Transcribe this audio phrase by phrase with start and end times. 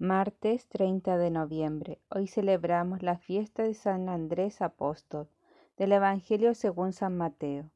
[0.00, 2.00] Martes 30 de noviembre.
[2.08, 5.28] Hoy celebramos la fiesta de San Andrés Apóstol
[5.76, 7.72] del Evangelio según San Mateo.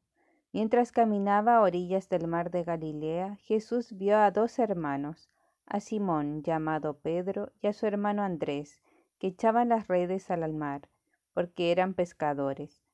[0.53, 5.29] Mientras caminaba a orillas del mar de Galilea, Jesús vio a dos hermanos,
[5.65, 8.81] a Simón llamado Pedro y a su hermano Andrés,
[9.19, 10.87] que echaban las redes al mar,
[11.33, 12.85] porque eran pescadores.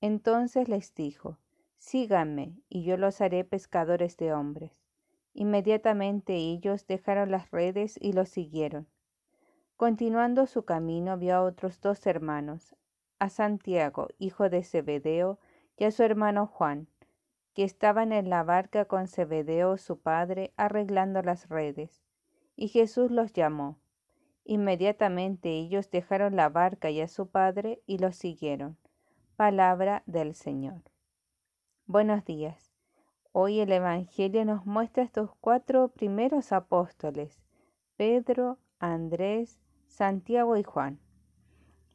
[0.00, 1.38] Entonces les dijo,
[1.76, 4.85] Síganme, y yo los haré pescadores de hombres.
[5.38, 8.88] Inmediatamente ellos dejaron las redes y lo siguieron.
[9.76, 12.74] Continuando su camino vio a otros dos hermanos,
[13.18, 15.38] a Santiago, hijo de Zebedeo,
[15.76, 16.88] y a su hermano Juan,
[17.52, 22.02] que estaban en la barca con Zebedeo su padre arreglando las redes.
[22.56, 23.78] Y Jesús los llamó.
[24.42, 28.78] Inmediatamente ellos dejaron la barca y a su padre y lo siguieron.
[29.36, 30.80] Palabra del Señor.
[31.84, 32.75] Buenos días.
[33.38, 37.38] Hoy el Evangelio nos muestra estos cuatro primeros apóstoles,
[37.98, 40.98] Pedro, Andrés, Santiago y Juan.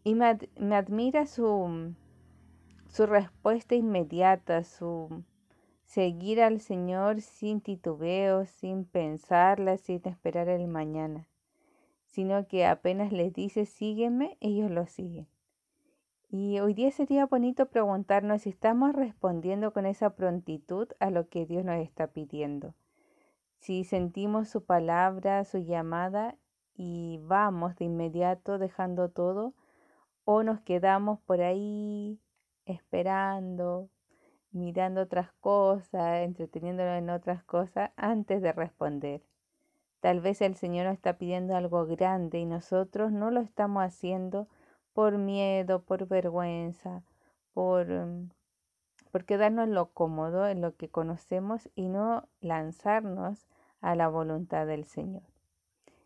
[0.04, 0.38] Y me,
[0.76, 1.96] admira su,
[2.90, 5.24] su respuesta inmediata, su
[5.84, 11.27] seguir al Señor sin titubeo, sin pensarla, sin esperar el mañana,
[12.05, 15.27] sino que apenas les dice sígueme, ellos lo siguen.
[16.34, 21.46] Y hoy día sería bonito preguntarnos si estamos respondiendo con esa prontitud a lo que
[21.46, 22.73] Dios nos está pidiendo.
[23.57, 26.38] Si sentimos su palabra, su llamada
[26.73, 29.54] y vamos de inmediato dejando todo
[30.23, 32.18] o nos quedamos por ahí
[32.63, 33.90] esperando,
[34.54, 39.21] mirando otras cosas, entreteniéndonos en otras cosas antes de responder.
[39.99, 44.48] Tal vez el Señor nos está pidiendo algo grande y nosotros no lo estamos haciendo
[44.94, 47.04] por miedo, por vergüenza,
[47.54, 48.30] por, mm,
[49.12, 53.48] por quedarnos en lo cómodo, en lo que conocemos y no lanzarnos
[53.82, 55.24] a la voluntad del Señor.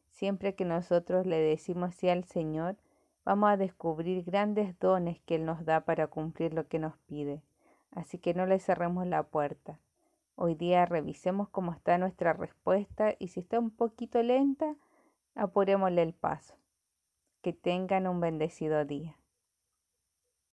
[0.09, 2.78] Siempre que nosotros le decimos sí al Señor,
[3.25, 7.41] vamos a descubrir grandes dones que Él nos da para cumplir lo que nos pide.
[7.91, 9.79] Así que no le cerremos la puerta.
[10.35, 14.75] Hoy día revisemos cómo está nuestra respuesta y si está un poquito lenta,
[15.34, 16.56] apurémosle el paso.
[17.45, 19.19] Que tengan un bendecido día.